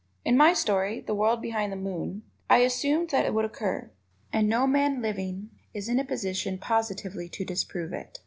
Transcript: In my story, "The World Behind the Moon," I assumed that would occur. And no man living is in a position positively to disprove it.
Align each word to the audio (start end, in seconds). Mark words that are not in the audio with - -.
In 0.25 0.35
my 0.35 0.53
story, 0.55 0.99
"The 0.99 1.13
World 1.13 1.43
Behind 1.43 1.71
the 1.71 1.75
Moon," 1.75 2.23
I 2.49 2.63
assumed 2.65 3.11
that 3.11 3.31
would 3.35 3.45
occur. 3.45 3.91
And 4.33 4.49
no 4.49 4.65
man 4.65 4.99
living 4.99 5.51
is 5.75 5.87
in 5.87 5.99
a 5.99 6.03
position 6.03 6.57
positively 6.57 7.29
to 7.29 7.45
disprove 7.45 7.93
it. 7.93 8.17